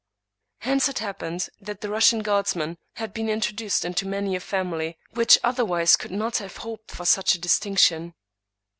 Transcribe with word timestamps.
Hence 0.61 0.89
it 0.89 0.97
had 0.97 1.05
happened 1.05 1.47
that 1.59 1.81
the 1.81 1.89
Russian 1.91 2.23
guardsman 2.23 2.79
had 2.95 3.13
been 3.13 3.29
introduced 3.29 3.85
into 3.85 4.07
many 4.07 4.35
a 4.35 4.39
family 4.39 4.97
which 5.11 5.37
otherwise 5.43 5.95
could 5.95 6.09
not 6.09 6.37
have 6.37 6.57
hoped 6.57 6.89
for 6.89 7.05
such 7.05 7.35
a 7.35 7.39
distinction. 7.39 8.15